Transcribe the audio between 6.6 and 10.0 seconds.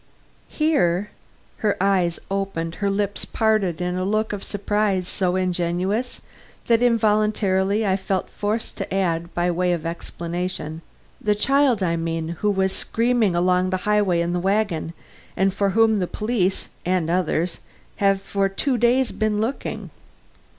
that involuntarily I felt forced to add, by way of